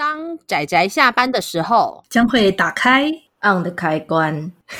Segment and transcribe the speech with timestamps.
[0.00, 3.10] 当仔仔下班的时候，将会打开
[3.42, 4.50] on 的开关。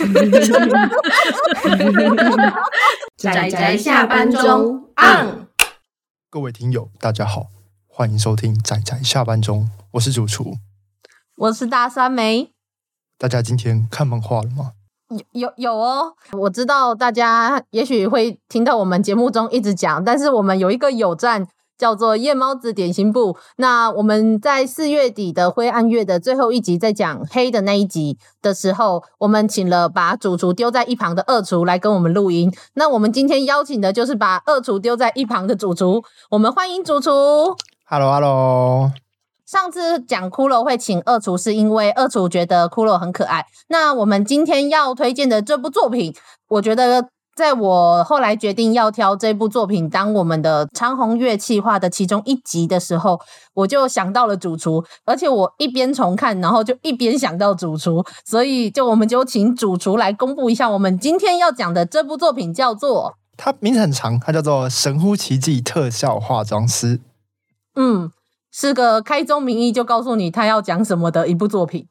[3.19, 5.47] 仔仔下班中 on。
[6.31, 7.49] 各位听友，大家好，
[7.87, 10.55] 欢迎收听仔仔下班中，我是主厨，
[11.37, 12.53] 我是大三梅。
[13.19, 14.73] 大家今天看漫画了吗？
[15.11, 21.47] 有有有哦，我知道大家也许会听到我们节目中一直讲，但是我们有一个有站。
[21.81, 23.39] 叫做夜猫子点心部。
[23.57, 32.53] 那我们在四月底的灰暗月的最后一集，在讲黑的那一集的时候，我们请了把主厨丢在一旁的二厨来跟我们录音。
[32.75, 36.05] 那我们今天邀请的就是把二厨丢在一旁的主厨。
[36.31, 37.11] 我们欢迎主厨。
[37.87, 38.93] Hello，Hello。
[39.47, 43.47] 上次讲骷髅会请二厨，是因为二厨觉得骷髅很可爱。
[43.69, 46.15] 那我们今天要推荐的这部作品，
[46.51, 47.09] 我觉得。
[47.41, 53.19] 在我后来决定要挑这部作品当我们的长虹乐器化的其中一集的时候，
[53.55, 66.99] 我就想到了主厨，而且我一边重看，然后就一边想到主厨，所以就我们就请主厨来公布一下我们今天要讲的这部作品叫做，它名字很长，它叫做《神乎其技特效化妆师》。
[67.75, 68.13] 嗯，
[68.53, 71.87] 是个开宗明义就告诉你他要讲什么的一部作品。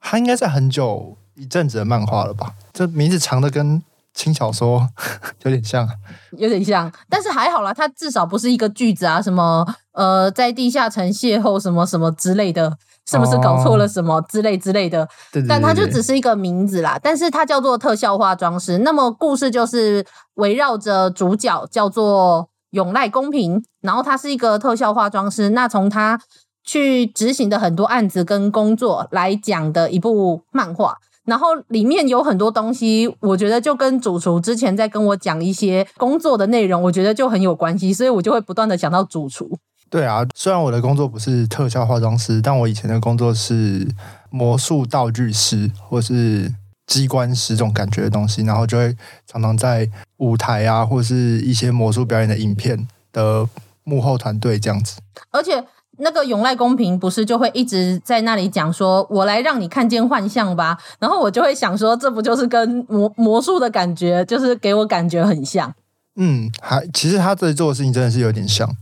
[0.00, 2.54] 它应该在很久一阵子的漫画了吧？
[2.72, 3.82] 这名字长的跟。
[4.18, 4.84] 轻小说
[5.44, 5.88] 有点像，
[6.36, 15.06] 有点像，但是还好啦，它至少不是一个句子啊，什么呃，在地下城邂逅什么什么之类的，是不是搞错了什么之类之类的？
[15.32, 18.78] 对对对对，但它就只是一个名字啦，但是它叫做特效化妆师。
[18.78, 25.50] 那么故事就是围绕着主角叫做永濑公平，然后他是一个特效化妆师。
[25.50, 26.20] 那从他
[26.64, 30.98] 去执行的很多案子跟工作来讲的一部漫画。
[31.28, 39.58] 然后里面有很多东西，我觉得就跟主厨之前在跟我讲一些工作的内容，我觉得就很有关系，所以我就会不断的想到主厨。
[39.90, 43.86] 对啊，虽然我的工作不是特效化妆师，但我以前的工作是
[44.30, 46.50] 魔术道具师或是
[46.86, 53.46] 机关师这种感觉的东西，然后就会常常在舞台啊，或是一些魔术表演的影片的
[53.84, 54.98] 幕后团队这样子，
[55.30, 55.62] 而且。
[55.98, 60.78] 那个永赖公平不是就会一直在那里讲说，我来让你看见幻象吧。
[60.98, 65.74] 然后我就会想说，这不就是跟魔魔术的感觉，就是给我感觉很像。
[66.16, 68.74] 嗯，还其实他这里做的事情真的是有点像。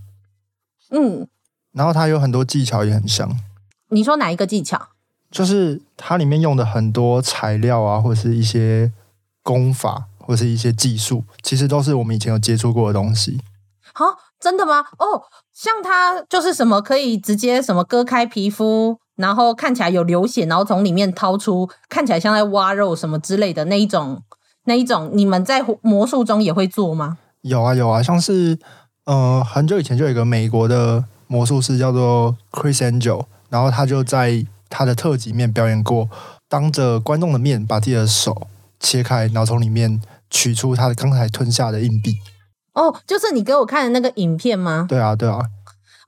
[0.91, 1.27] 嗯，
[1.73, 3.29] 然后他有很多技巧也很像。
[3.91, 4.89] 你说哪一个技巧？
[5.31, 8.93] 就是它里面用的很多材料啊，或者是一些
[9.43, 13.41] 功法，或者是一些技术，其实都是我们以前有接触过的东西。
[13.93, 14.05] 好，
[14.39, 14.85] 真的吗？
[14.99, 15.25] 哦。
[15.57, 24.23] 像它就是什么可以直接什么割开皮肤，然后看起来有流血，然后从里面掏出，看起来像在挖肉什么之类的那一种，
[24.65, 27.17] 那一种，你们在魔术中也会做吗？
[27.41, 28.59] 有啊有啊，像是
[29.07, 36.11] 呃很久以前就有一个美国的魔术师叫做 Chris Angel，然后他就在他的特辑面表演过，
[36.51, 38.47] 当着观众的面把自己的手
[38.79, 42.17] 切开，然后从里面取出他的刚才吞下的硬币。
[42.77, 44.87] 哦，就是你给我看的那个影片吗？
[44.89, 45.41] 对啊，对啊。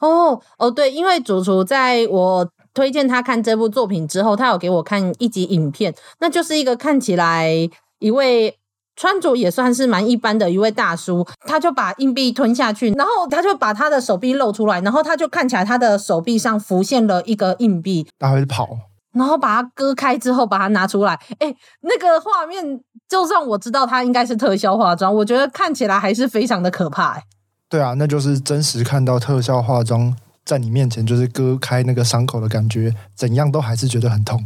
[0.01, 7.51] 哦哦，对，因为主厨在我推荐他看这部作品之后，他有给我看一集影片，那就是一个看起来
[7.99, 8.56] 一位
[8.95, 18.69] 穿着也算是蛮一般的一位大叔，他就把硬币吞下去，然后他就把他的手臂露出来，然后他就看起来他的手臂上浮现了一个硬币，他会跑，
[19.15, 22.83] 然后把它割开之后把它拿出来，哎，那个画面。
[23.09, 27.23] 就算我知道它应该是特效化妆，我觉得看起来还是非常的可怕。
[27.69, 30.15] 对啊，那就是真实看到特效化妆
[30.45, 34.41] 在你面前，就是割开那个伤口的感觉，怎样都还是觉得很痛。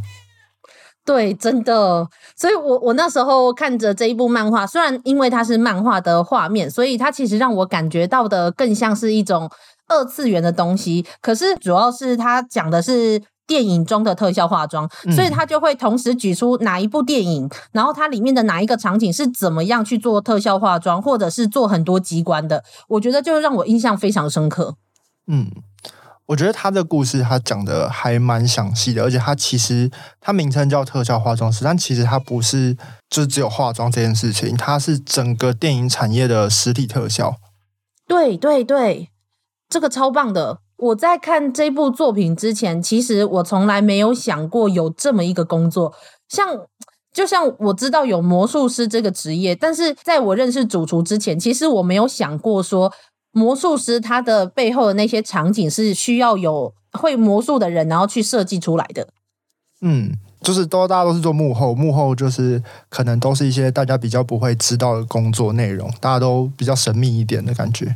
[1.05, 2.07] 对，真的。
[2.35, 9.49] 所以我我那时候看着这一部漫画，虽然因为它是漫画的画面，所以它其实让我感觉到的更像是一种
[9.89, 11.05] 二次元的东西。
[11.21, 13.21] 可是主要是它讲的是。
[13.45, 22.63] 电影中的特效化妆，所以他就会同时举出哪一部电影，嗯、然后它里面的哪一个场景是怎么样去做特效化妆，或者是做很多机关的。
[22.87, 24.77] 我觉得就让我印象非常深刻。
[25.27, 25.51] 嗯，
[26.27, 29.91] 我觉得他的故事他讲的还蛮详细的，而且他其实
[30.21, 32.77] 他名称叫特效化妆师，但其实他不是
[33.09, 37.35] 就只有化妆这件事情，他是整个电影产业的实体特效。
[38.07, 39.09] 对对对，
[39.67, 40.59] 这个超棒的。
[40.83, 45.93] 我在看这部作品之前，其实我从来没有想过有这么一个工作。
[46.27, 46.45] 像，
[47.13, 52.91] 就像我知道有魔术师这个职业，但是在我认识主厨之前，其实我没有想过说
[53.31, 59.07] 魔术师他的背后的那些场景是需要有会魔术的人，然后去设计出来的。
[59.79, 67.95] 嗯，就是都大家都是做幕后，幕后就是可能都是一些大家比较不会知道的工作内容，大家都比较神秘一点的感觉。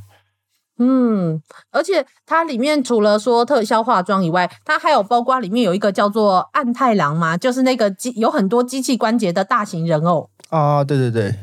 [0.80, 1.42] 嗯，
[1.72, 11.36] 而且它里面除了说特效化妆以外，它还有包括里面有一个叫做暗太郎嘛，就是那个机有很多机器关节的大型人偶啊，对对对，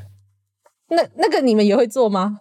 [0.91, 2.39] 那那个你们也会做吗？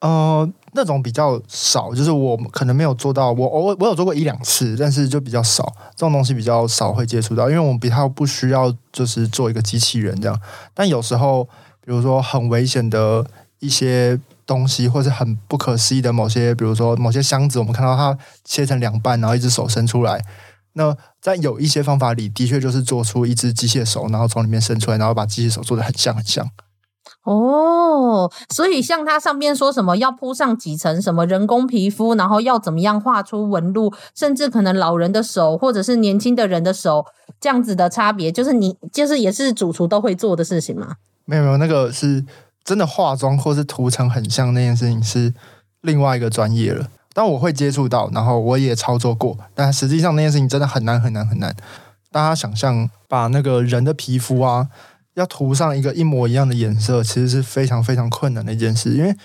[0.00, 10.36] 呃，那种比较少，就是我可能没有做到，我偶尔我有做过一两次，但是就比较少，这种东西比较少会接触到，因为我们比较不需要就是做一个机器人这样，
[10.74, 11.44] 但有时候
[11.80, 13.24] 比如说很危险的
[13.60, 14.18] 一些。
[14.48, 20.24] 东西，或是很不可思议的某些，比如说某些箱子，我们看到它切成两半，然后一只手伸出来。
[20.72, 26.48] 那在有一些方法里，的确就是做出一只机械手，然后从里面伸出来，然后把机械手做得很像很像。
[27.24, 37.04] 哦，所以像它上面说什么要铺上几层什么人工皮肤，然后要怎么样画出纹路，甚至可能老人的手或者是年轻的人的手
[37.38, 40.96] 这样子的差别，就是你就是也是主厨都会做的事情吗？
[41.26, 42.24] 没有没有，那个是。
[42.68, 45.32] 真的化妆或是涂层很像那件事情是
[45.80, 51.56] 另外一个专业了，但我会接触到，然后我也操作过，但实际上那件事情真的很难很难很难。
[52.12, 54.68] 大家想象把那个人的皮肤啊，
[55.14, 59.16] 要涂上一个一模一样的颜色，其实是非常非常困难的一件事，因为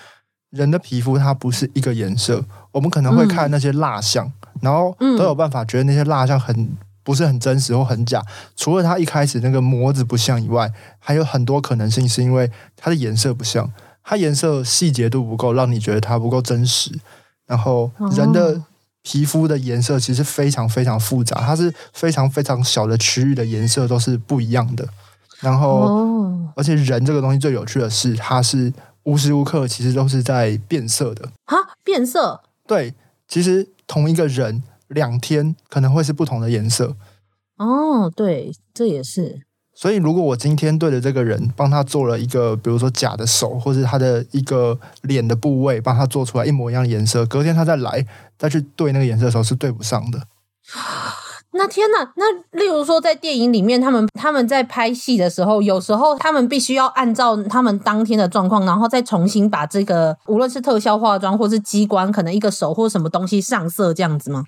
[0.52, 4.32] 人的皮肤它不是一个颜色，我们可能会看那些蜡像，
[4.62, 6.78] 然后都有办法觉得那些蜡像很。
[7.04, 8.24] 不是很真实或很假，
[8.56, 13.70] 除了它一开始那个模子不像以外，还有很多可能性是因为它的颜色不像，
[14.04, 16.92] 它颜色细节度不够，让你觉得它不够真实。
[17.46, 18.62] 然后人的
[19.02, 24.88] 皮肤的颜色其实非常非常复杂，它是非常非常小的区域的颜色都是不一样的。
[25.42, 26.08] 然后，
[26.56, 28.72] 而且人这个东西最有趣的是，它是
[29.04, 31.30] 无时无刻其实都是在变色的。
[31.46, 32.40] 哈，变色？
[32.66, 32.94] 对，
[33.28, 34.64] 其实同一个人。
[34.94, 36.96] 两天可能会是不同的颜色
[37.58, 39.42] 哦，对，这也是。
[39.76, 48.06] 所以，如果我今天对着这个人，帮他做了一个，比如说假的手，或是他的一个脸的部位，帮他做出来一模一样的颜色，隔天他再来
[48.38, 50.28] 再去对那个颜色的时候是对不上的。
[51.56, 64.44] 那天呐，那例如说在电影里面，他们他们在拍戏的时候，有时候他们必须要按照他们当天的状况，然后再重新把这个无论是特效化妆，或是机关，可能一个手或什么东西上色这样子吗？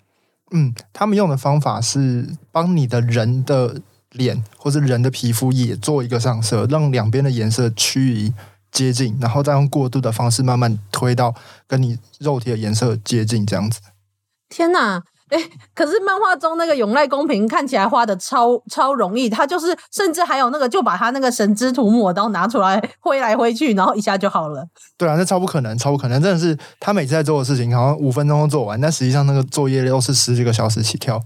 [0.51, 3.81] 嗯，他们用的方法是帮你的人的
[4.11, 8.33] 脸或者人的皮肤也做一个上色，让两边的颜色趋于
[8.71, 11.33] 接近，然后再用过渡的方式慢慢推到
[11.67, 13.79] 跟你肉体的颜色接近，这样子。
[14.49, 15.01] 天哪！
[15.35, 24.65] 哎，可是漫画中那个永濑公平看起来画的超超容易，他就是甚至还有那个就把他那个神之涂抹刀拿出来挥来挥去，然后一下就好了。
[24.97, 31.19] 对啊，那超不可能，超不可能，真的是他每次在做的事情，好像五分钟都做完，但实际上那个作业都是十几个小时起跳。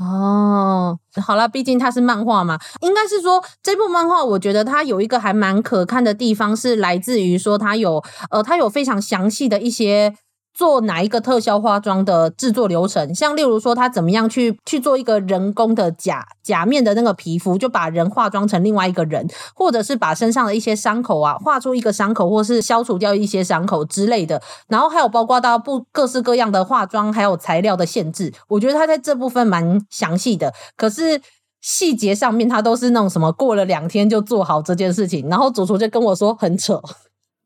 [0.00, 10.14] 哦，好了，毕竟它是漫画嘛，应该是说这部漫画，我觉得它有一个还蛮可看的地方，是来自于说它有呃，它有非常详细的一些。
[10.54, 24.42] 做哪一个特效化妆的制作流程，像例如说他怎么样去去做一个人工的假假面的那个皮肤，就把人化妆成另外一个人，或者是把身上的一些伤口啊画出一个伤口，或是消除掉一些伤口之类的。
[24.68, 30.52] 然后还有包括到不各式各样的化妆，还有材料的限制，我觉得他在这部分蛮详细的。
[30.76, 31.20] 可是
[31.60, 36.80] 细节上面他都是那种什么过了两天就做好这件事情，然后主厨就跟我说很扯。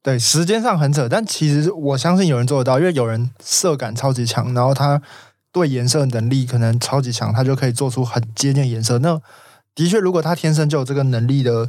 [0.07, 5.03] 对，时间上很扯，但其实我相信有人做得到，因为有人色感超级强，然后他
[5.51, 9.01] 对颜色能力可能超级强，他就可以做出很接近颜色。
[9.01, 9.21] 那
[9.75, 11.69] 的确，如果他天生就有这个能力的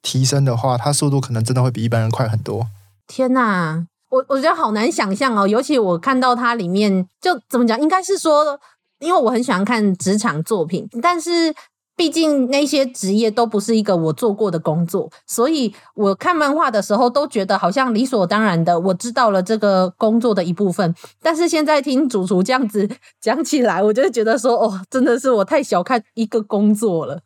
[0.00, 2.66] 提升的话，他速度可能真的会比一般人快很多。
[3.06, 8.58] 天哪，我我觉得好难想象哦，尤其我看到它里面就怎么讲，应该是说，
[9.00, 11.54] 因为我很喜欢看职场作品，但是。
[11.96, 20.94] 毕竟那些职业都不是一个我做过的工作，所以我看漫画的时候都觉得好像理所当然的，我知道了这个工作的一部分。
[21.22, 22.86] 但是现在听主厨这样子
[23.18, 27.22] 讲起来，我就觉得说，哦，真的是我太小看一个工作了。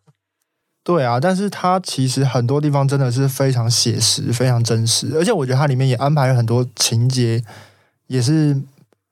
[0.83, 7.45] 对啊，但是它其实很多地方真的是非常写实、非常真实，而且我觉得它里面也安排了很多情节，
[8.07, 8.63] 也是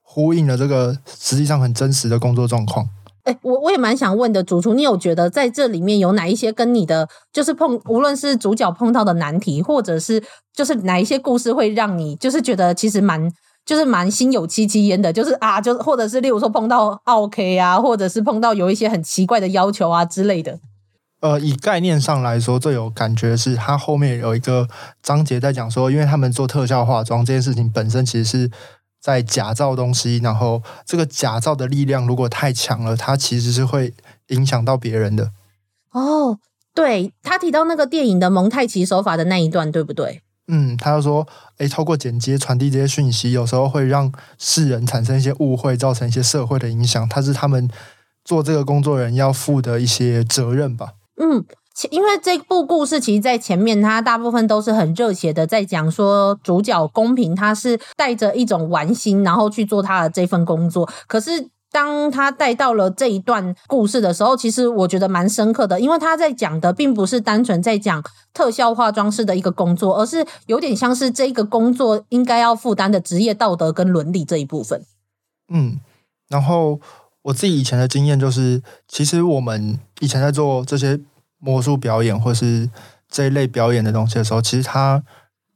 [0.00, 2.88] 呼应了这个实际上很真实的工作状况。
[3.29, 10.23] 哎，我我也蛮想问的，主厨，你有觉得在这里面有哪一些跟你的就是碰，无论是主角碰到的难题，或者是
[10.55, 13.31] 就是哪一些故事会让你就是觉得其实蛮
[13.67, 20.59] 就是蛮心有戚戚焉的，就是啊，就是或者是例如说碰到 OK 啊，或者是碰到有一些很奇怪的要求啊之类的。
[21.21, 24.67] 呃，以概念上来说，最有感觉是它后面有一个
[25.03, 28.51] 章节在讲说，因为他们做特效化妆这件事情本身其实是。
[29.00, 33.95] 在假造东西，然后这个假造的力量如果太强了，它其实是会
[34.28, 35.33] 影响到别人的。
[35.93, 36.38] 哦，
[36.75, 40.23] 对，他提到那个电影的蒙太奇手法的那一段，对不对？
[40.49, 41.26] 嗯，他就说，
[41.59, 47.69] 诶，透过剪接传递这些讯息，有时候会让世人产生一些误会，造成一些社会的影响，他是他们
[48.25, 50.95] 做这个工作人要负的一些责任吧。
[51.17, 51.45] 嗯。
[51.91, 60.89] 因为这部故事其实，在前面他大部分都是很热血的，在讲说主角公平，他是带着一种玩心，然后去做他的这份工作。
[61.07, 68.03] 可是当他带到了这一段故事的时候，其实我觉得蛮深刻的，因为他在讲的并不是单纯在讲
[68.35, 74.83] 特效化妆师的一个工作，而是有点像是这个工作应该要负担的职业道德跟伦理这一部分。
[75.53, 75.79] 嗯，
[76.29, 76.81] 然后
[77.23, 80.99] 我自己以前的经验就是，其实我们以前在做这些。
[81.38, 82.68] 魔术表演或是
[83.09, 85.02] 这一类表演的东西的时候，其实他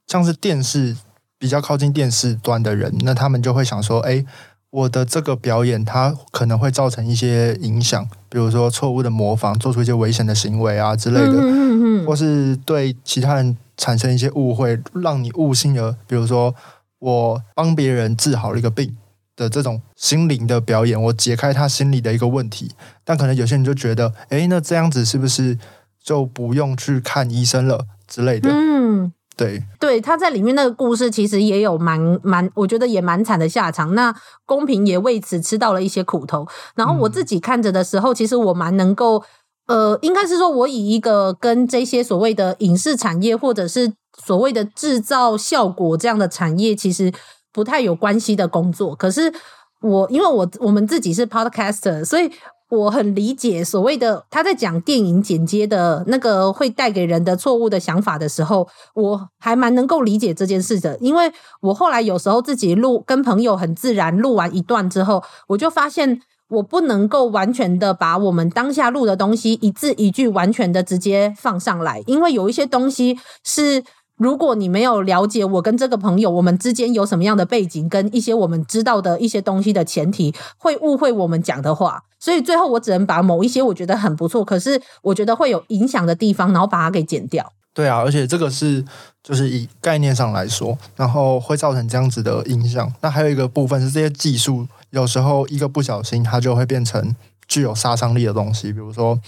[0.06, 0.96] 像是电视
[1.38, 4.24] 比较靠近电视端的人，那他们就会想说：“哎，
[4.70, 15.96] 我的这个表演它可能会造成一些影响，比如说错误的模仿，做出一些危险的行为啊之类的，嗯嗯嗯，或是对其他人产生一些误会，让你误信了。
[16.06, 16.54] 比如说，
[17.00, 18.96] 我帮别人治好了一个病。”
[19.34, 22.70] 的这种心灵的表演，我解开他心里的一个问题，
[23.04, 25.58] 但可能有些人就觉得，哎，那这样子是不是
[26.02, 28.50] 就不用去看医生了之类的？
[28.52, 33.94] 嗯，对，对，他在里面那个故事其实也有蛮蛮，我觉得也蛮惨的下场。
[33.94, 36.46] 那公平也为此吃到了一些苦头。
[36.74, 39.24] 然后我自己看着的时候，嗯、其实我蛮能够，
[39.66, 47.10] 呃，应该是说，我以一个跟这些所谓的影视产业或者是所谓的制造效果这样的产业，其实。
[47.52, 49.32] 不太有关系的工作，可是
[49.80, 52.30] 我因为我我们自己是 podcaster，所以
[52.70, 60.96] 我很理解所谓的他在讲电影剪接的那个会带给人的错误的想法的时候，我还蛮能够理解这件事的。
[60.98, 61.30] 因为
[61.60, 73.84] 我后来有时候自己录跟朋友很自然录完一段之后，我就发现我不能够完全的把我们当下录的东西一字一句完全的直接放上来，因为有一些东西是。
[74.22, 87.52] 如果你没有了解我跟这个朋友，我们之间有什么样的背景，跟一些我们知道的一些东西的前提，会误会我们讲的话，所以最后我只能把某一些我觉得很不错，可是我觉得会有影响的地方，然后把它给剪掉。
[87.74, 88.84] 对啊，而且这个是
[89.24, 92.92] 就是以概念上来说，然后会造成这样子的影响。
[93.00, 97.16] 那还有一个部分是这些技术，有时候一个不小心，它就会变成
[97.48, 98.72] 具有杀伤力的东西。
[98.72, 99.18] 比如说，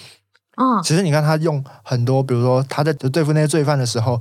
[0.55, 4.21] 啊，其实你看他用很多，比如说他在对付那些罪犯的时候。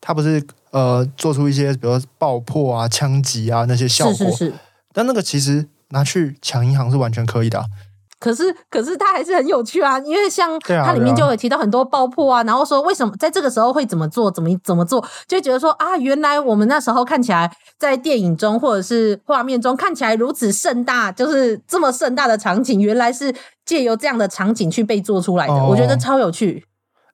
[0.00, 4.52] 他不是呃做出一些比如说爆破啊、枪击啊那些效果，是是是，
[4.92, 7.64] 但那个其实拿去抢银行是完全可以的啊。
[8.18, 26.62] 可是可是它还是很有趣啊，因为像它里面就有提到很多爆破啊，然后说为什么在这个时候会怎么做、怎么怎么做，就觉得说啊，原来我们那时候看起来在电影中或者是画面中看起来如此盛大，就是这么盛大的场景，原来是借由这样的场景去被做出来的，哦，我觉得超有趣。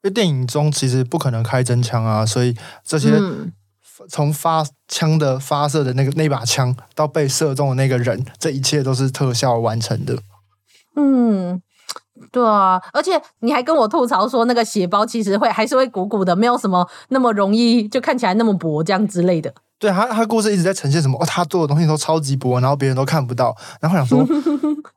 [0.02, 3.12] 因为电影中其实不可能开真枪啊，所以这些
[4.08, 10.18] 从发枪的发射的那个那把枪到被射中的那个人，这一切都是特效完成的。
[10.94, 11.60] 嗯，
[12.30, 19.52] 对啊，而且你还跟我吐槽说那个血包其实会还是会鼓鼓的，没有什么那么容易就看起来那么薄这样之类的。
[19.78, 21.18] 对，他他故事一直在呈现什么？
[21.20, 24.26] 哦，他做的东西都超级薄，然后别人都看不到，然后想说。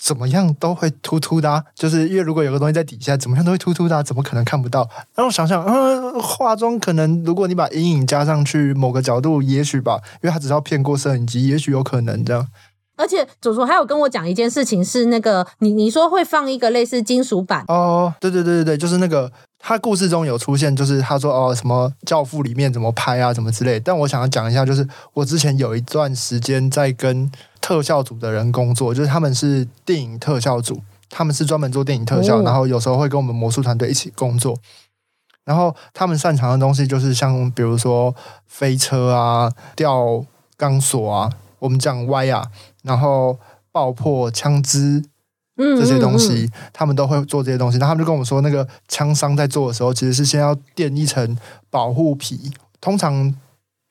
[0.00, 4.88] 怎么样都会突突的，啊，就是因为如果有个东西在底下，怎么样都会突突的，啊，怎么可能看不到？
[5.14, 12.48] 然后想想，嗯，化妆可能如果你把阴影加上去某个角度，也许吧，因为他只要骗过摄影机，也许有可能这样。
[12.96, 23.78] 而且祖祖还有跟我讲一件事情，是那个你你说会放一个类似金属板哦，对对对对对，就是那个他故事中有出现，就是他说哦什么教父里面怎么拍啊，什么之类。
[23.78, 27.30] 但我想要讲一下，就是我之前有一段时间在跟。
[27.60, 34.58] 特效组的人工作，就是他们是电影特效组，他们是专门做电影特效，然后有时候会跟我们魔术团队一起工作。
[35.44, 38.14] 然后他们擅长的东西就是像比如说
[38.46, 40.24] 飞车啊、吊
[40.56, 42.46] 钢索啊，我们讲歪啊，
[42.82, 43.38] 然后
[43.72, 45.02] 爆破枪支
[45.56, 47.78] 这些东西，他们都会做这些东西。
[47.78, 51.36] 然后他们就跟我们说，那个枪伤在做的时候，其实是先要垫一层
[51.68, 53.34] 保护皮，通常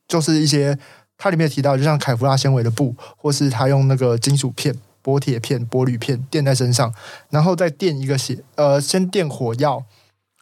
[0.07, 0.77] 就是一些。
[1.19, 6.91] 它里面提到，就像凯夫拉纤维的布，或是他用那个金属片、薄铁片、玻璃片垫在身上，
[7.29, 9.83] 然后再垫一个血，呃，先垫火药，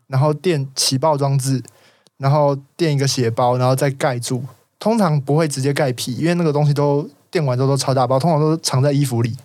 [0.06, 1.64] 然后垫起爆装置，
[2.18, 4.44] 然后垫一个血包，然后再盖住。
[4.80, 9.36] 通常不会直接盖皮，因为那个东西都垫完之后都超大包，通常都藏在衣服里。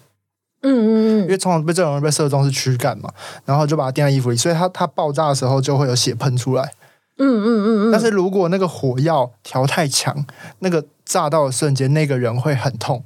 [0.60, 3.10] 嗯嗯嗯，因为通常被这种人被射中是躯干嘛，
[3.46, 6.72] 然后就把它垫在衣服里，所以它它爆炸的时候就会有血喷出来。
[7.18, 10.24] 嗯嗯嗯嗯，但是如果那个火药调太强，
[10.60, 13.04] 那个炸到的瞬间，那个人会很痛。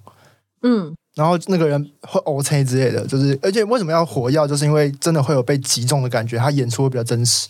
[0.62, 7.48] 嗯，然后那个人会呕血之类的，就是而且为什么要火药，就是因为真的会有被击中的感觉，他演出会比较真实。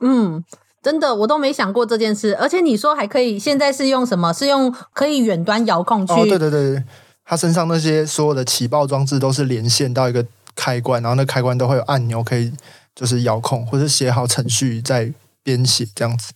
[0.00, 0.44] 嗯，
[0.82, 2.36] 真的，我都没想过这件事。
[2.36, 4.32] 而且你说还可以，现在是用什么？
[4.32, 6.12] 是用可以远端遥控去？
[6.12, 6.82] 哦，对对对，
[7.24, 12.52] 他身上那些所有的起爆装置都是连线到一个开关，然后那开关都会有按钮可以
[12.94, 16.32] 就是遥控，或者写好程序再编写这样子。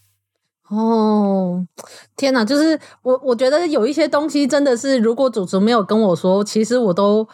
[0.69, 1.65] 哦，
[2.17, 2.45] 天哪！
[2.45, 7.29] 就是我，我觉得有一些东西真的是，如果主持没有跟我说，其实我都。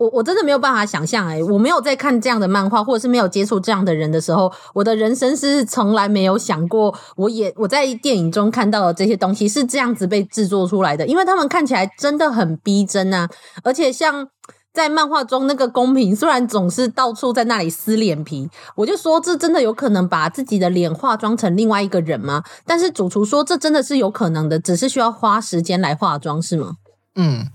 [0.00, 13.28] 我我真的没有办法想象哎，我没有在看这样的漫画，或者是没有接触这样的人的时候，我的人生是从来没有想过，我也我在电影中看到的这些东西是这样子被制作出来的，因为他们看起来真的很逼真啊，
[13.62, 14.26] 而且像
[14.72, 22.42] 在漫画中那个公平，虽然总是到处在那里撕脸皮，我就说这真的有可能把自己的脸化妆成另外一个人吗？
[22.64, 26.76] 但是主厨说这真的是有可能的，只是需要花时间来化妆，是吗？
[27.14, 27.48] 嗯。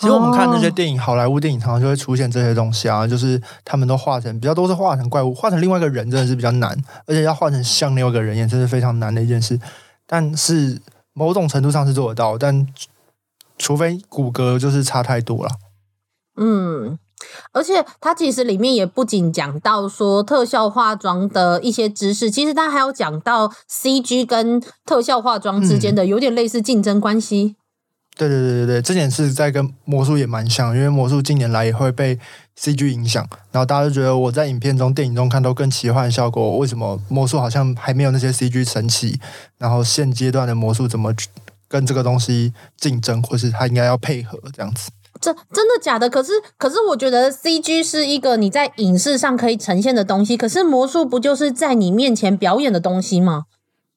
[0.00, 9.60] 其实我们看那些电影，好莱坞电影常常就会出现这些东西啊，就是他们都化成比较都是化成怪物，画成另外一个人真的是比较难，而且要画成像另外一个人也真是非常难的一件事。
[10.06, 10.80] 但是
[11.12, 12.66] 某种程度上是做得到，但
[13.58, 15.50] 除非骨骼就是差太多了。
[16.36, 16.98] 嗯，
[17.52, 27.54] 而且它其实里面也不仅讲到说特效化妆的一些知识，其实它还有讲到 CG 跟特效化妆之间的有点类似竞争关系。
[27.54, 27.56] 嗯
[28.14, 32.18] 对对对对对，这点是在跟魔术也蛮像，因为魔术近年来也会被
[32.60, 39.18] CG 影响，然后大家就觉得我在影片中、电影中看到更奇幻的效果，为什么魔术好像还没有那些 CG 神奇？
[39.56, 41.14] 然后现阶段的魔术怎么
[41.66, 44.90] 跟这个东西竞争，或是它应该要配合这样子？
[45.22, 46.10] 这真的假的？
[46.10, 53.44] 可是可是我觉得 CG 是一个你在影视上可以呈现的东西，可是魔术不就是在你面前表演的东西吗？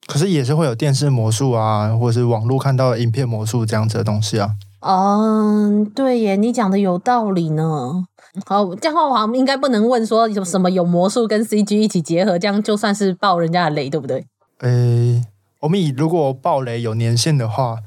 [0.06, 4.50] 可是也是会有电视魔术啊，或者是网络看到的影片魔术这样子的东西啊。
[4.80, 8.04] 嗯，对耶，你讲的有道理呢。
[8.44, 14.24] 好，这样的话我们应该不能问说有什么有魔术跟 CG 一起结合，这样就算是爆人家的雷，对不对？
[14.60, 15.24] 诶，
[15.60, 17.78] 我们以如果爆雷有年限的话，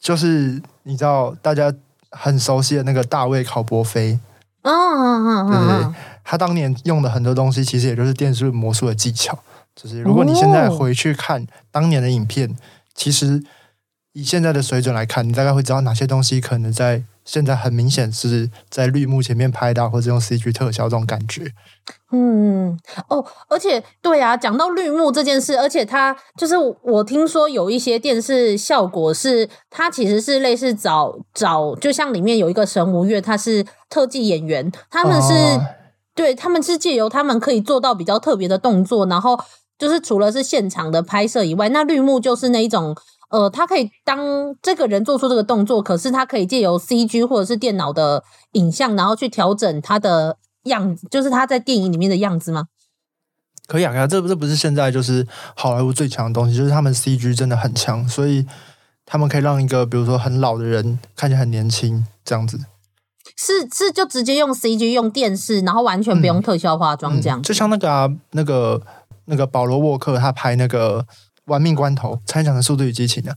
[0.00, 1.72] 就是你知道大家
[2.16, 4.18] 很熟悉的那个大卫考伯菲，
[4.62, 9.38] 对对对，他当年用的很多东西，其实也就是电视魔术的技巧。
[9.74, 12.54] 就是如果你现在回去看当年的影片，哦、
[12.94, 13.42] 其实
[14.12, 21.52] 以现在的水准来看，你大概会知道哪些东西可能在现在很明显是在绿幕前面拍到，或者用 CG 特效这种感觉。
[22.12, 35.66] 嗯，哦，而且对啊，讲到绿幕这件事，而且它就是我听说有一些电视效果是它其实是类似找找，就像里面有一个神无月，他是特技演员，他们是、哦、
[36.14, 39.40] 对他们是借由他们可以做到比较特别的动作，然后。
[39.76, 42.96] 就是除了是现场的拍摄以外，那绿幕就是那一种，
[43.34, 52.66] 呃，他可以当这个人做出这个动作，可是他可以借由 CG 或者是电脑的影像，然后去调整他的样子，就是他在电影里面的样子吗？
[53.66, 58.46] 可以啊，可以啊，这这不是现在就是好莱坞最强的东西，就是他们 CG 真的很强，所以
[59.04, 62.60] 他们可以让一个比如说很老的人看起来很年轻，这样子。
[63.36, 68.80] 是是，就直接用 CG 用电视，然后完全不用特效化妆这样，嗯嗯，就像那个啊那个。
[69.26, 71.00] 那个保罗沃克他拍那个
[71.46, 73.36] 《玩命关头》，才讲的《速度与激情》啊，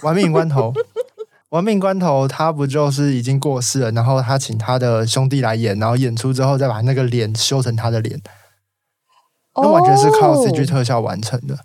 [0.06, 0.72] 《玩命关头》，
[1.50, 8.20] 《玩命关头》他不就是已经过世了，然后他请他的兄弟来演，然后演出之后再把那个脸修成他的脸，
[9.54, 11.54] 那完全是靠 CG 特效完成的。
[11.54, 11.58] 哦，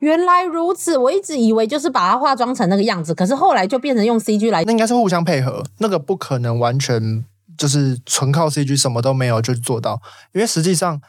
[0.00, 7.24] 原来如此，我一直以为就是把他化妆成那个样子，可是后来就变成用 CG 来，那应该是互相配合，那个不可能完全
[7.56, 11.00] 就是纯靠 CG 什么都没有就做到，因为实际上。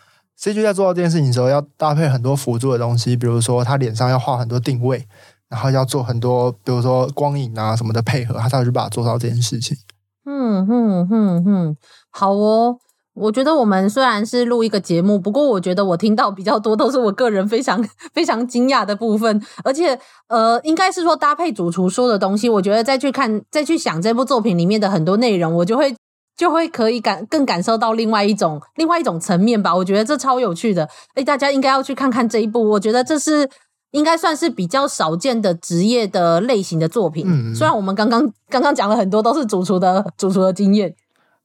[0.42, 5.06] CG 在做到这件事情的时候，要搭配很多辅助的东西，比如说他脸上要画很多定位，
[5.48, 9.78] 然后要做很多，比如说光影啊什么的配合，他才会去把它做到这件事情。
[10.26, 11.78] 嗯嗯嗯嗯，
[12.10, 12.78] 好哦。
[13.14, 20.00] 我觉得我们虽然是录一个节目，不过我觉得我听到比较多都是我个人非常非常惊讶的部分，而且
[20.30, 25.94] 呃，应该是说搭配主厨说的东西，我觉得再去看再去想这部作品里面的很多内容，我就会。
[26.38, 33.48] 就会可以感更感受到另外一种另外一种层面吧，我觉得这超有趣的，诶，大家应该要去看看这一部，我觉得这是
[33.92, 37.26] 应该算是比较少见的职业的类型的作品。
[37.28, 40.96] 嗯，虽然我们刚刚刚刚讲了很多都是主厨的 主厨的经验，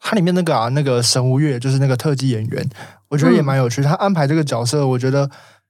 [0.00, 2.66] 它里面那个啊，那个神无月就是那个特技演员，
[3.08, 3.82] 我觉得也蛮有趣。
[3.82, 5.28] 他安排这个角色，我觉得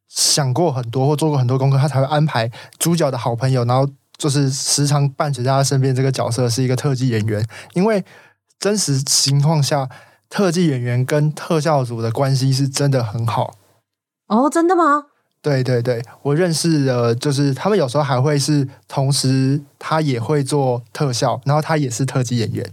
[0.08, 2.48] 想过很多或做过很多功课，他才会安排
[2.78, 8.04] 主角的好朋友，然后就是时常伴随在他身边这个角色是一个特技演员，因为。
[8.58, 9.88] 真实情况下，
[10.28, 13.54] 特技演员跟特效组的关系是真的很好。
[14.28, 15.06] 哦，真的吗？
[15.42, 22.64] 对对对，我认识的，就是他们有时候还会是同时，他也会做特效，然后他也是特技演员。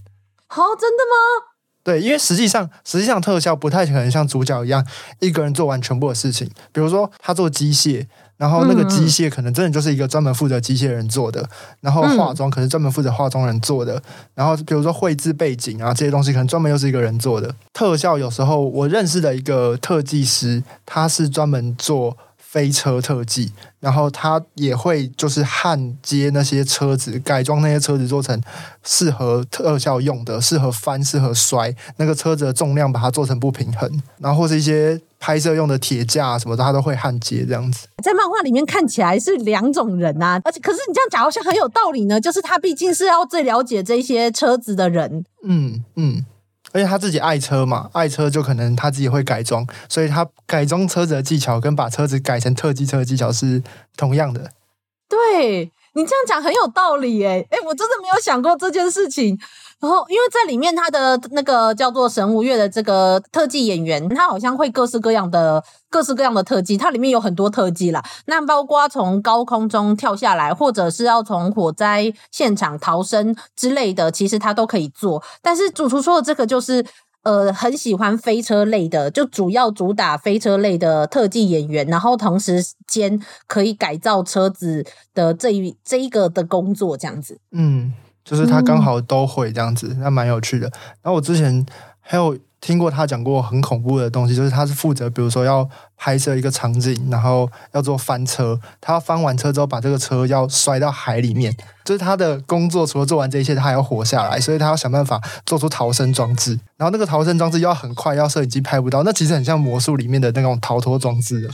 [0.50, 1.54] 哦，真的吗？
[1.84, 4.88] 对，因为实际上，实际上特效不太可能像主角一样
[5.20, 6.50] 一个人做完全部的事情。
[6.72, 11.48] 比如说，他做机械，然后那个机械可能真的就是一个专门负责机械人做的，
[11.82, 14.02] 然后化妆可能专门负责化妆人做的，
[14.36, 17.54] 然后比如说绘制背景啊这些东西，可能专门又是一个人做的。
[17.72, 22.18] 特效有时候我认识的一个特技师，他是专门做。
[22.54, 28.40] 飞车特技，然后他也会就是焊接那些车子，改装那些车子做成
[28.84, 33.90] 适合特效用的，适合翻、适合摔那个车子的重量，把它做成不平衡，
[34.20, 37.88] 然后或是一些拍摄用的铁架什么的，他都会焊接这样子。
[38.04, 45.26] 在漫画里面看起来是两种人啊，而且可是你这样讲好像很有道理呢，就是他毕竟是要最了解这些车子的人。
[45.44, 46.24] 嗯嗯。
[46.74, 53.64] 而且他自己爱车嘛，爱车就可能他自己会改装，所以他改装车子的技巧跟把车子改成特技车的技巧是
[53.96, 54.52] 同样的。
[55.08, 59.38] 对，你这样讲很有道理诶，诶，我真的没有想过这件事情。
[59.84, 66.78] 然后，因为在里面，他的那个叫做神无月的这个特技演员，他好像会各式各样的、各式各样的特技。
[66.78, 75.22] 它里面有很多特技啦，那包括从高空中跳下来，或者是要从火灾现场逃生之类的，其实他都可以做。
[75.42, 76.86] 但是主厨说的这个就是，
[77.24, 87.38] 呃，很喜欢飞车类的，就主要主打飞车类的特技演员，然后同时间可以改造车子的这一这一个的工作，这样子。
[87.52, 87.94] 嗯。
[88.24, 90.68] 就是他刚好都会这样子，嗯、那蛮有趣的。
[91.02, 91.66] 然后我之前
[92.00, 102.88] 还有听过他讲过很恐怖的东西，就是他是负责，比如说要拍摄一个场景，然后要做翻车，他要翻完车之后把这个车要摔到海里面，就是他的工作。
[102.88, 106.58] 除了做完这一切，他还要活下来，所以他要想办法做出逃生装置。
[106.78, 111.50] 然后那个逃生装置要很快，要摄影机拍不到，那其实很像魔术里面的那种逃脱装置的。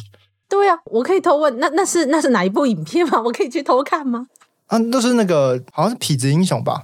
[0.47, 3.19] 对、啊，我可以偷问，那那是那是哪一部影片吗？
[3.25, 4.27] 我可以去偷看吗？
[4.69, 6.83] 啊，都是那个好像是痞子英雄吧？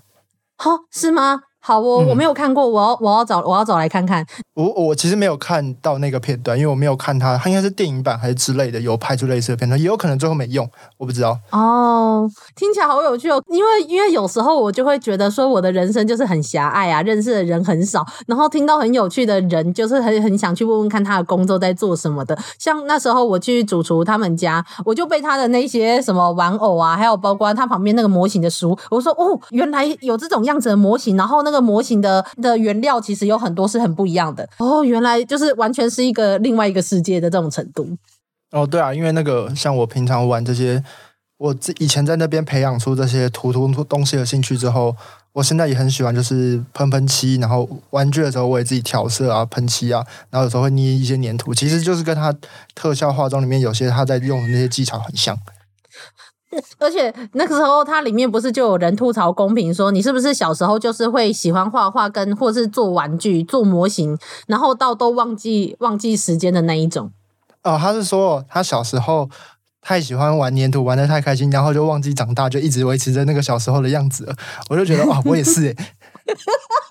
[0.58, 1.42] 好，是吗？
[1.68, 4.24] 好，我我没有看过，我要我要找我要找来看看。
[4.54, 11.36] 我我其实没有看到那个片段，因为我没有看它，它应该是电影版还是之类的，有拍出类似的片段，也有可能最后没用，我不知道。
[11.52, 22.38] 哦，听起来好有趣哦，因为因为有时候我就会觉得说我的人生就是很狭隘啊，认识的人很少，然后听到很有趣的人，就是很很想去问问看他的工作在做什么的。
[22.60, 32.26] 像那时候我去主厨他们家，我就被他的那些什么玩偶啊，还有包括他旁边那个模型的书，我说哦，原来有这种样子的模型，然后那个模型的。
[32.42, 37.88] 的原料其实有很多是很不一样的哦，原来就是完全是一个另外一个世界的这种程度。
[38.52, 40.84] 哦，对啊，因为那个像我平常玩这些，
[41.38, 44.96] 我以前在那边培养出这些涂涂东西的兴趣之后，
[45.34, 52.34] 我现在也很喜欢，就是喷喷漆，然后玩具的时候我也自己调色啊，喷漆啊，然后有时候会捏一些粘土，其实就是跟他
[52.74, 55.38] 特效化妆里面有些他在用的那些技巧很像。
[56.80, 67.12] 而且那个时候，它里面不是就有人吐槽公平说，你是不是小时候就是会喜欢画画，跟或是做玩具、做模型，然后到都忘记忘记时间的那一种？
[67.64, 69.30] 哦，他是说他小时候
[69.82, 74.36] 太喜欢玩粘土，玩的太开心，然后就忘记长大，就一直维持着那个小时候的样子了。
[74.70, 75.76] 我就觉得哇，我也是诶。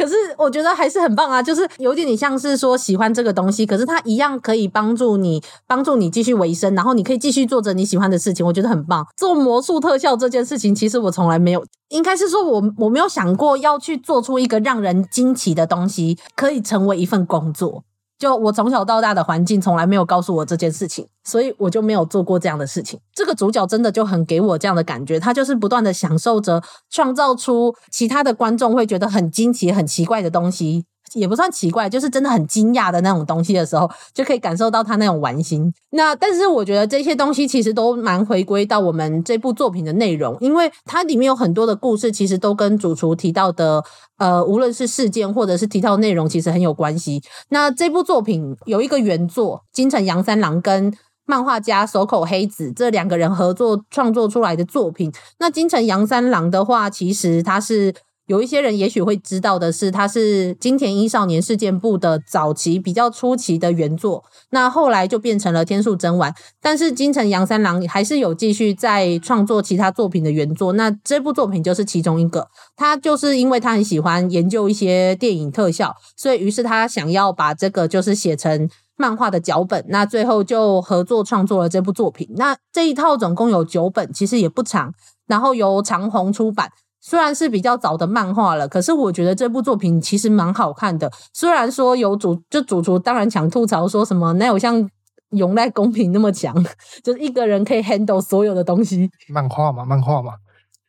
[0.00, 9.06] 可是我觉得还是很棒啊，就是有点点像是说喜欢这个东西，可是它一样可以帮助你，帮助你继续维生，然后你可以继续做着你喜欢的事情，我觉得很棒。
[9.14, 17.84] 做魔术特效这件事情，其实我从来没有，应该是说我我没有想过要去做出一个让人惊奇的东西，可以成为一份工作。
[18.20, 23.00] 就我从小到大的环境从来没有告诉我这件事情，所以我就没有做过这样的事情。
[23.14, 30.84] 这个主角真的就很给我这样的感觉，他就是不断的享受着创造出其他的观众会觉得很惊奇、很奇怪的东西。
[31.14, 35.72] 也不算奇怪，就是真的很惊讶的那种东西的时候，就可以感受到他那种玩心。
[35.90, 43.82] 那但是我觉得这些东西其实都蛮回归到我们这部作品的内容，因为它里面有很多的故事，其实都跟主厨提到的，
[44.18, 47.20] 呃，无论是事件或者是提到内容，其实很有关系。
[47.48, 50.92] 那这部作品有一个原作，金城阳三郎跟
[51.26, 55.12] 漫画家手口黑子这两个人合作创作出来的作品。
[55.38, 57.94] 那金城阳三郎的话，其实他是。
[58.30, 66.32] 有一些人也许会知道的是，他是金田一少年事件簿的早期比较初期的原作，那后来就变成了天数真丸。
[66.62, 72.46] 但是金城阳三郎还是有继续在创作其他作品的原作，那这部作品就是其中一个。
[72.76, 82.28] 他就是因为他很喜欢研究一些电影特效，所以于是他想要把这个就是写成漫画的脚本，那最后就合作创作了这部作品。
[82.36, 84.94] 那这一套总共有九本，其实也不长，
[85.26, 86.70] 然后由长鸿出版。
[87.00, 91.10] 虽然是比较早的漫画了，可是我觉得这部作品其实蛮好看的。
[91.32, 94.88] 虽然说有主就主厨当然想吐槽说什么哪有像
[95.30, 96.54] 永濑公平那么强，
[97.02, 99.10] 就是一个人可以 handle 所有的东西。
[99.28, 100.34] 漫画嘛，漫画嘛。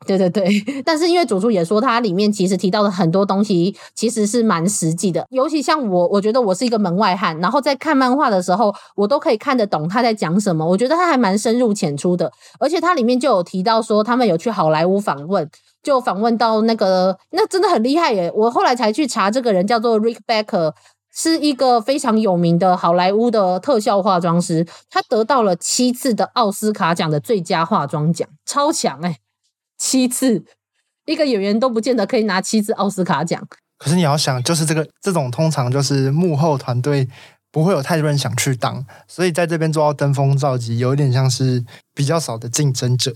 [0.05, 0.49] 对对对，
[0.83, 10.65] 但是因为主厨也说，它里面其实提到的很多东西其实是蛮实际的，尤其像我，我觉得我是一个门外汉，然后在看漫画的时候，我都可以看得懂他在讲什么。
[10.65, 15.47] 我觉得他还蛮深入浅出的，而且它里面就有提到说，他们有去好莱坞访问，
[15.83, 18.31] 就访问到那个，那真的很厉害耶！
[18.35, 20.73] 我后来才去查，这个人叫做 Rick Baker。
[21.13, 29.17] 是一个非常有名的好莱坞的特效化妆师，他得到了七次的奥斯卡奖的最佳化妆奖，超强哎、
[29.81, 30.45] 七次，
[31.07, 33.41] 一个演员都不见得可以拿七次奥斯卡奖。
[33.79, 37.09] 可是你要想，就是这个这种通常就是幕后团队
[37.51, 41.65] 不会有太多人想去当，所以在这边做到登峰造极，有点像是
[41.95, 43.11] 比较少的竞争者。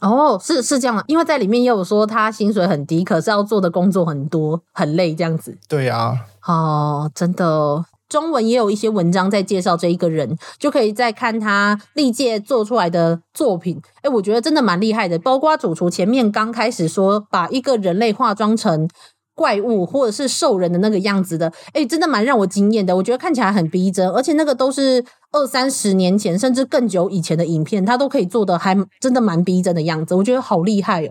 [0.00, 5.58] 哦，是是这样的，因为在里面也有说他薪水很低，可是要做的工作很多，很累这样子。
[5.68, 6.24] 对啊。
[6.46, 13.80] 哦，真的，中文也有一些文章在介绍这一个人，就可以再看他历届做出来的作品。
[14.02, 15.18] 哎，我觉得真的蛮厉害的。
[15.18, 18.86] 包括主厨前面刚开始说把一个人类化妆成
[19.34, 22.94] 怪物或者是兽人的那个样子的，哎，真的蛮让我惊艳的。
[22.94, 30.14] 我觉得看起来很逼真，而且那个都是二三十年前甚至更久以前的影片，他都可以做的还真的蛮逼真的样子。
[30.14, 31.10] 我觉得好厉害哦。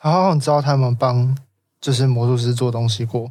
[0.00, 1.36] 好，你知道他们帮。
[1.82, 3.28] 就是魔术师做东西过，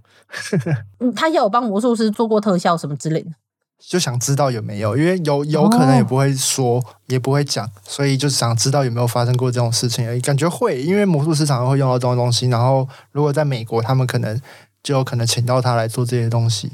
[1.00, 3.32] 嗯，他也有帮魔术师做过特效什么之类的，
[3.80, 10.20] 就想知道有没有，因为有有可能也不会说，哦、也不会讲，所以就想知道有没有发生过这种事情而已。
[10.20, 14.38] 感觉会，因为魔术师常常会用到这种东西，然后如果在美国，他们可能
[14.84, 16.70] 就有可能请到他来做这些东西。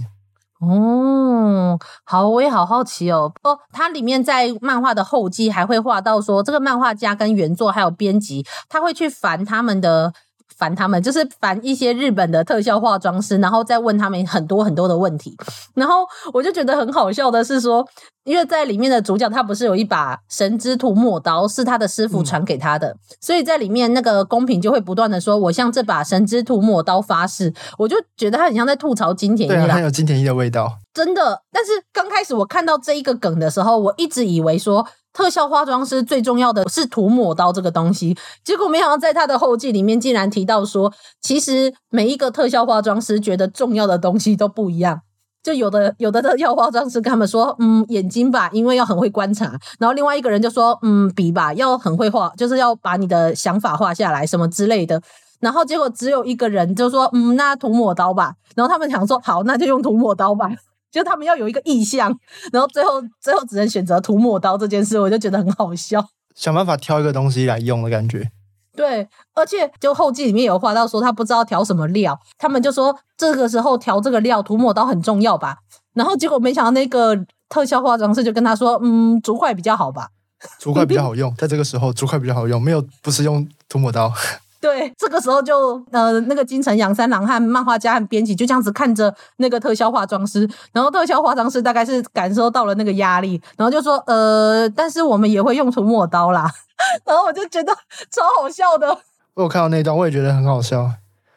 [0.60, 3.32] 哦，好，我也好好奇哦。
[3.44, 10.12] 哦，它里面在漫画的后记还会画到说，这个漫画家跟原作还有编辑，他会去烦他们的。
[10.58, 15.36] 烦他们，就是烦一些日本的特效化妆师，然后再问他们很多很多的问题。
[15.76, 17.88] 然后我就觉得很好笑的是说，
[18.24, 31.42] 因为在里面的主角他不是有一把神之涂抹刀，是他的师傅传给他的，嗯、所以在里面那个公平就会不断的说：“我向这把神之涂抹刀发誓。”我就觉得他很像在吐槽金田一，对、啊，很有金田一的味道，真的。
[31.52, 34.88] 但是刚开始我看到这一个梗的时候，我一直以为说。
[35.18, 45.02] 特效化妆师最重要的是涂抹刀这个东西，结果没想到在他的后记里面竟然提到说，其实每一个特效化妆师觉得重要的东西都不一样。
[45.42, 49.58] 就有的有的特效化妆师跟他们说，嗯，眼睛吧，因为要很会观察。
[49.80, 55.02] 然后另外一个人就说，嗯，笔吧，要很会画，就是要把你的想法画下来什么之类的。
[55.40, 58.34] 然后结果只有一个人就说，嗯，那涂抹刀吧。
[58.56, 60.52] 然后他们想说，好，那就用涂抹刀吧。
[60.98, 62.14] 就他们要有一个意向，
[62.52, 66.04] 然后最后最后只能选择涂抹刀这件事，我就觉得很好笑。
[66.36, 68.32] 想办法挑一个东西来用的感觉。
[68.76, 75.58] 对，而且就后记里面有画到说他不知道调什么料，他们就说这个时候调这个料涂抹刀很重要吧。
[75.94, 77.18] 然后结果没想到那个
[77.50, 80.10] 特效化妆师就跟他说，嗯，竹筷比较好吧。
[80.60, 84.14] 竹筷比较好用，在这个时候竹筷比较好用，没有不是用涂抹刀。
[84.60, 96.50] 对，这个时候就呃，那个金城阳三郎和漫画家和编辑就这样子看着那个特效化妆师，然后特效化妆师大概是感受到了那个压力，然后就说呃，但是我们也会用涂抹刀啦，
[97.06, 97.72] 然后我就觉得
[98.10, 98.98] 超好笑的。
[99.36, 100.90] 我有看到那段，我也觉得很好笑。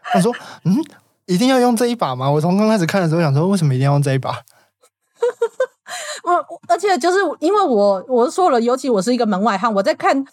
[0.02, 0.82] 他说：“嗯，
[1.26, 4.30] 一定要用这一把吗？”我从刚开始看的时候想说，为什么一定要用这一把？
[6.24, 10.24] 我而且就是因为我我说了，尤其我是一个门外汉，我在看。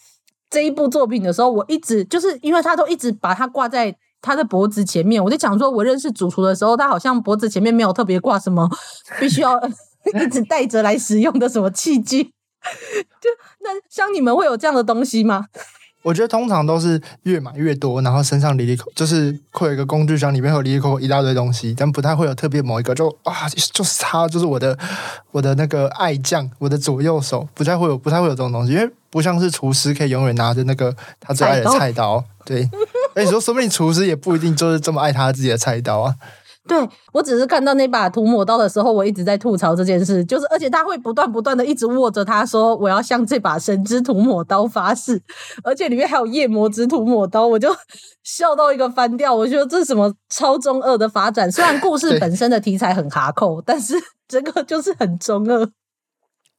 [0.49, 8.69] 这一部作品的时候，我一直就是因为他都一直把它挂在他的脖子前面，我就想说，我认识主厨的时候，他好像脖子前面没有特别挂什么
[9.19, 9.59] 必须要
[10.21, 12.23] 一直带着来使用的什么器具。
[13.21, 13.29] 就
[13.59, 15.45] 那像你们会有这样的东西吗？
[16.03, 24.77] 我觉得通常都是越买越多，然后身上里里口就是会有一个工具箱，里面会有里里口口一大堆东西，但不太会有特别某一个就啊，就是他，就是我的
[25.31, 32.69] 我的那个爱将，我的左右手，不太会有不太会有这种东西，因为不像是厨师可以永远拿着那个他最爱的菜刀，对，
[33.15, 36.15] 而且说说不定厨师也不一定就是这么爱他自己的菜刀啊。
[36.67, 45.21] 对，我只是看到那把涂抹刀的时候，我一直在吐槽这件事，就是而且他会不断不断的一直握着它，说我要向这把神之涂抹刀发誓，
[45.63, 47.75] 而且里面还有夜魔之涂抹刀，我就
[48.23, 49.33] 笑到一个翻掉。
[49.33, 51.51] 我觉得这是什么超中二的发展？
[51.51, 53.95] 虽然故事 本身的题材很哈扣，但是
[54.27, 55.69] 这个就是很中二。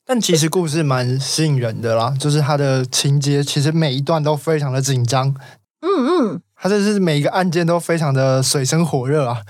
[0.06, 5.34] 但其实故事蛮吸引人的啦，就是它的情节其实每一段都非常的紧张。
[5.80, 9.42] 嗯嗯，它这是每一个案件都非常的水深火热啊。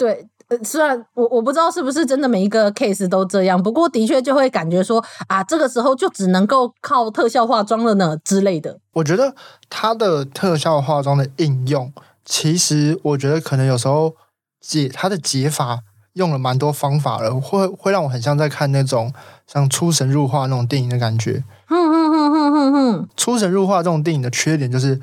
[0.00, 8.78] 对，呃，虽然我我不知道是不是真的每一个 case 都这样，不过的确就会感觉说啊，这个时候就只能够靠特效化妆了呢之类的。
[8.94, 9.34] 我觉得
[9.68, 11.92] 它的特效化妆的应用，
[12.24, 14.14] 其实我觉得可能有时候
[14.58, 15.80] 解它的解法
[16.14, 19.12] 用了蛮多方法了，会会让我很像在看那种
[19.46, 21.44] 像出神入化那种电影的感觉。
[21.66, 24.98] 哼哼哼哼哼哼，出神入化这种电影的缺点就是。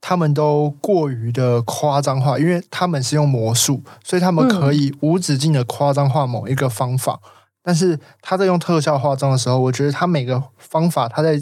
[0.00, 7.20] 他们都过于的夸张化，因为他们是用魔术，所以他们可以无止境的夸张化某一个方法。
[7.62, 11.40] 但是他在用特效化妆的时候，我觉得他每个方法他在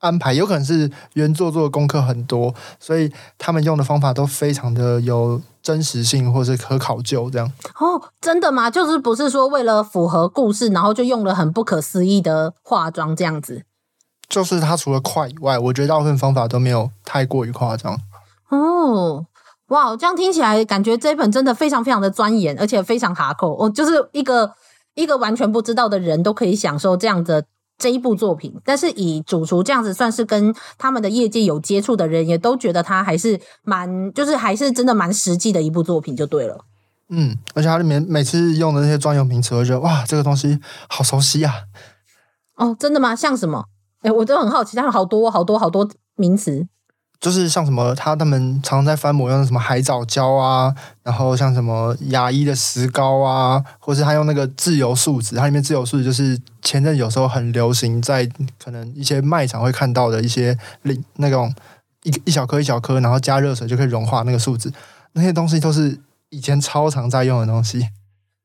[0.00, 7.50] 安排，有可能是原作做的功课很多，所以他们用的方法都非常的有真实性，或是可考究这样。
[7.80, 8.70] 哦，真的吗？
[8.70, 13.64] 就是不是说为了符合故事，然后就用了很不可思议的化妆这样子？
[14.28, 17.98] 就是它除了快以外，我觉得大部分方法都没有太过于夸张。
[18.50, 19.24] 哦，
[19.68, 23.56] 哇，这样听起来感觉这一本真的非常非常的钻研，而且非常哈扣。
[23.56, 24.52] 哦，就是一个
[24.94, 27.44] 一个完全不知道的人都可以享受这样的
[27.78, 28.54] 这一部作品。
[28.64, 36.64] 但是以主厨这样子算是跟他们的业界有接触的人，也都觉得他还是蛮，就是还是真的蛮实际的一部作品就对了。
[37.08, 40.58] 嗯，而且它里面每次用的那些专有名词，我觉得哇，这个东西
[40.88, 41.54] 好熟悉啊。
[42.56, 43.14] 哦，真的吗？
[43.14, 43.66] 像什么？
[44.06, 46.64] 哎，我都很好奇，他们好多好多好多名词，
[47.18, 58.28] 就是像什么，他他们常常在翻模用的什么海藻胶啊，然后像什么牙医的石膏啊，或是他用那个自由树脂，它里面自由树脂就是前阵有时候很流行，在
[58.62, 61.52] 可能一些卖场会看到的一些那那种
[62.04, 64.72] 一一小颗一小颗，然后加热水就可以融化那个树脂，
[65.14, 67.88] 那些东西都是以前超常在用的东西。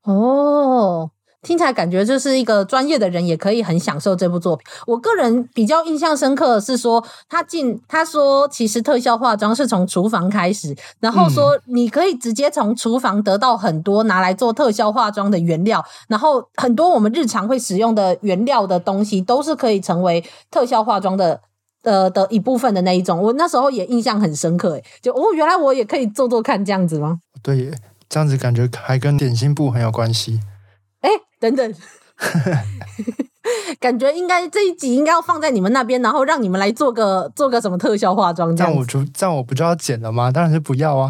[0.05, 1.11] 哦。
[1.41, 4.63] 听起来感觉就是一个专业的人也可以很享受这部作品。
[4.85, 21.41] 我个人比较印象深刻的是说，他进他说其实特效化妆是从厨房开始，然后说你可以直接从厨房得到很多拿来做特效化妆的原料，然后很多我们日常会使用的原料的东西都是可以成为特效化妆的
[21.81, 23.19] 呃的一部分的那一种。
[23.19, 27.19] 我那时候也印象很深刻，诶就哦，原来我也可以做做看这样子吗？
[27.41, 27.73] 对耶，
[28.07, 30.39] 这样子感觉还跟点心部很有关系。
[31.41, 31.75] 哎，等等，
[33.79, 38.71] 感觉应该这一集应该要放在你们那边，然后让你们来做个做个什么特效化妆这样。
[38.71, 40.31] 这样我就这样我不就要剪了吗？
[40.31, 41.09] 当然是不要啊。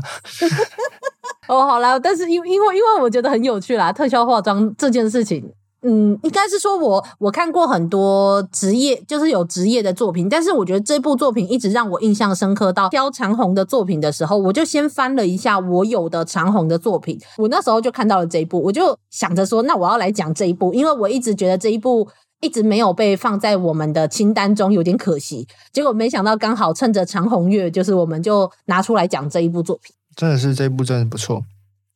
[1.47, 5.53] 哦，好啦，但是因因为因为我觉得很有趣啦，特效化妆这件事情。
[5.83, 12.71] 嗯，应该是说我我看过很多职业，就是有职业的作品，但是我觉得这部作品一直让我印象深刻。
[12.71, 22.07] 到挑长虹的作品的时候，我就先翻了一下我有的长虹的作品，我那时候就看到了这一部，我就想着说，那我要来讲这一部，因为我一直觉得这一部
[22.41, 25.47] 一直没有被放在我们的清单中，有点可惜。
[25.73, 29.95] 结果没想到刚好趁着长虹月，就是我们就拿出来讲这一部作品。
[30.15, 31.41] 真的是这一部真的不错，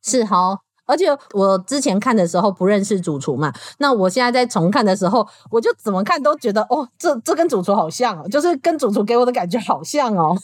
[0.03, 0.57] 是齁。
[0.85, 10.37] 而且我之前看的时候不认识主厨嘛，那我现在在重看的时候，我就怎么看都觉得哦，这这跟主厨好像哦，就是跟主厨给我的感觉好像哦。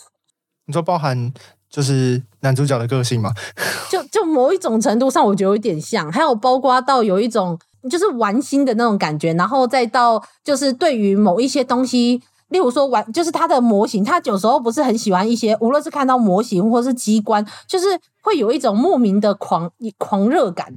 [0.66, 1.34] 你说包含
[1.70, 3.32] 就是男主角的个性嘛？
[3.90, 7.58] 就就某一种程度上，我觉得有点像，还有包括到有一种
[7.90, 12.22] 就是玩心的那种感觉，然后再到就是对于某一些东西。
[12.52, 17.86] 例如说玩，就是他的模型，他有时候不是很喜欢一些，无论是看到模型或是机关，就是
[18.22, 20.74] 会有一种莫名的狂狂热感。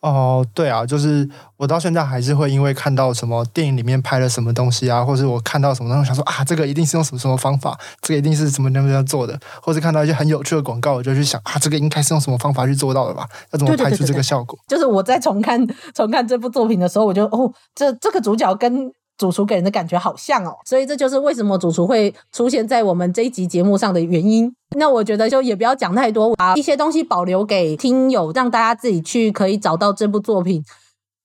[0.00, 13.28] 哦，对啊，就是我到现在还是会因为看到什么电影里面拍了什么东西啊，或者我看到什么东西，想说啊，这个一定是用什么什么方法，这个一定是什么怎么样做的，或者看到一些很有趣的广告，我就去想啊，这个应该是用什么方法去做到的吧？
[13.52, 14.58] 要怎么拍出这个效果？
[14.66, 15.64] 对对对对对，就是我在重看
[15.94, 18.92] 重看这部作品的时候，我就哦，这这个主角跟。
[19.22, 24.52] 主厨给人的感觉好像哦，所以这就是为什么主厨会出现在我们这一集节目上的原因。
[24.76, 30.64] 那我觉得就也不要讲太多，把一些东西保留给听友，让大家自己去可以找到这部作品，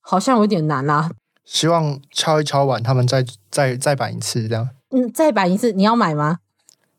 [0.00, 1.10] 好像有点难啦、啊。
[1.44, 4.68] 希望敲一敲碗，他们再再再版一次这样。
[4.90, 6.38] 嗯，再版一次，你要买吗？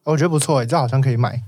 [0.04, 1.42] 我觉得不错诶，这好像可以买。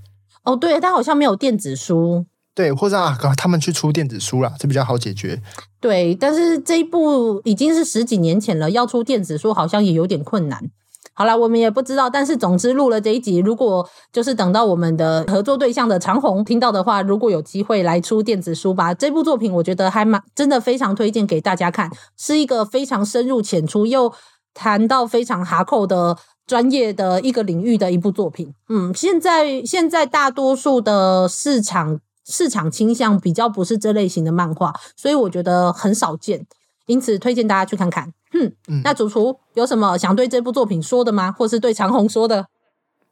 [0.43, 2.25] 哦，对，但好像没有电子书。
[2.53, 5.41] 对，或者啊，他们去出电子书啦，这比较好解决。
[5.79, 10.69] 对，但是这一部已经是十几年前了，要出电子书好像也有点困难。
[11.13, 24.13] 好啦，我们也不知道，但是总之录了这一集，如果就是等到我们的合作对象的长虹听到的话，如果有机会来出电子书吧，这部作品我觉得还蛮真的，非常推荐给大家看，是一个非常深入浅出又
[24.53, 28.53] 谈到非常哈扣的专业的一个领域的一部作品。
[28.69, 32.01] 嗯，现在现在大多数的市场。
[32.25, 36.45] 市场倾向比较不是这类型的漫画，所以我觉得很少见，
[36.85, 38.13] 因此推荐大家去看看。
[38.31, 41.31] 哼，嗯，那主厨有什么想对这部作品说的吗？
[41.31, 42.47] 或是对长虹说的？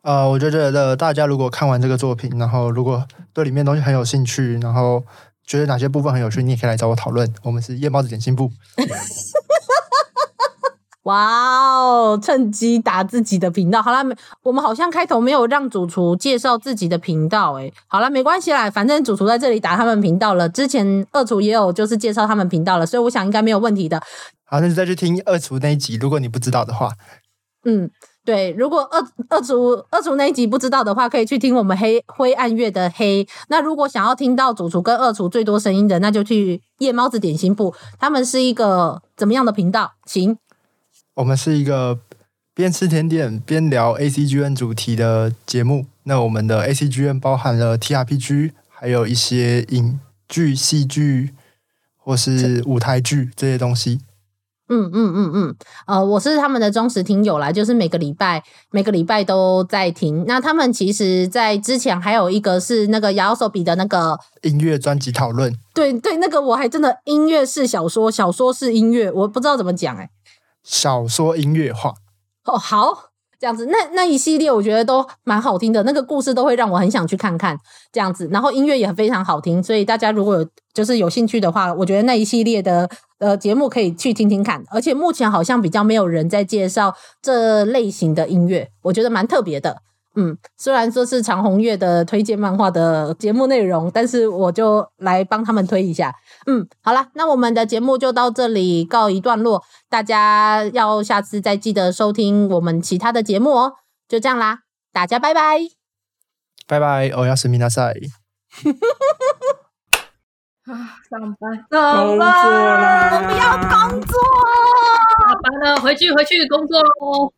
[0.02, 5.04] 呃，我觉得大家如果看完这个作品，然后如果对里面东西很有兴趣，然后
[5.46, 7.33] 觉得哪些部分很有趣，你也可以来找我讨论。
[7.44, 8.50] 我们是夜猫子点心部。
[11.10, 12.19] 哇哦！
[12.21, 14.03] 趁机打自己的频道，好啦，
[14.43, 20.47] 我们好像开头没有让主厨介绍自己的频道，诶，好啦，没关系啦，反正主厨在这里打他们频道了。
[20.47, 23.99] 之前二厨也有就是介绍他们频道了，所以我想应该没有问题的。
[24.45, 26.91] 好，那就再去听二厨那一集，如果你不知道的话。
[27.65, 27.89] 嗯，
[28.23, 33.27] 对，如果二二厨二厨那一集不知道的话，可以去听我们黑灰暗月的黑。
[33.47, 37.73] 那如果想要听到主厨跟二厨最多声音的，那就去夜猫子点心部。
[37.99, 39.93] 他们是一个怎么样的频道？
[40.05, 40.37] 请，
[41.20, 42.00] 我们是一个
[42.56, 45.86] 边吃甜点边聊 ACGN 主题的节目。
[46.04, 50.00] 那我们的 ACGN 包含了 TRPG，还有一些影
[50.30, 51.32] 剧、戏剧
[51.98, 54.00] 或是舞台剧这些东西。
[54.70, 55.56] 嗯嗯嗯嗯，
[55.88, 58.42] 呃，我是他们的忠实听友啦，就是每个礼拜
[58.72, 60.24] 每个礼拜都在听。
[60.26, 65.54] 那他们其实，在之前还有一个是那个亚奥索比的那个音乐专辑讨论。
[65.74, 70.10] 对对，那个我还真的音乐是小说，小说是音乐，我不知道怎么讲哎、欸。
[70.70, 71.96] 小说音乐化。
[72.46, 73.10] 哦，好。
[73.42, 77.58] 这样子，那那一系列我觉得都蛮好听的，那个故事都会让我很想去看看
[77.90, 82.90] 这样子，然后音乐也非常好听，所以大家如果就是有兴趣的话，我觉得那一系列的
[83.20, 84.62] 呃节目可以去听听看。
[84.70, 89.84] 而且目前好像比较没有人在介绍这类型的音乐，我觉得蛮特别的。
[90.19, 96.15] 嗯，虽然说是长鸿月的推荐漫画的节目内容，但是我就来帮他们推一下。
[96.46, 103.73] 嗯，好啦，那我们的节目就到这里告一段落，大家要下次再记得收听我们其他的节目哦。
[104.06, 104.60] 就这样啦，
[104.92, 105.58] 大家拜拜，
[106.69, 108.12] 拜拜，おやすみなさい。
[110.65, 114.17] 啊，上班，上班，我不要工作，
[115.27, 117.35] 下班了，回去回去工作喽。